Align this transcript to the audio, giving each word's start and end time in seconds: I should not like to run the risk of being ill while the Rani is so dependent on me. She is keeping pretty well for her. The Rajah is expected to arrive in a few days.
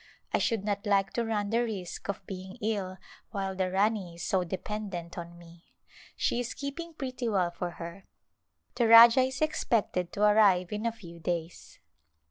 I 0.33 0.39
should 0.39 0.63
not 0.65 0.87
like 0.87 1.13
to 1.13 1.23
run 1.23 1.51
the 1.51 1.63
risk 1.63 2.09
of 2.09 2.25
being 2.25 2.55
ill 2.55 2.97
while 3.29 3.55
the 3.55 3.69
Rani 3.69 4.15
is 4.15 4.23
so 4.23 4.43
dependent 4.43 5.15
on 5.15 5.37
me. 5.37 5.65
She 6.15 6.39
is 6.39 6.55
keeping 6.55 6.95
pretty 6.95 7.29
well 7.29 7.51
for 7.51 7.69
her. 7.77 8.05
The 8.73 8.87
Rajah 8.87 9.21
is 9.21 9.43
expected 9.43 10.11
to 10.13 10.23
arrive 10.23 10.71
in 10.71 10.87
a 10.87 10.91
few 10.91 11.19
days. 11.19 11.77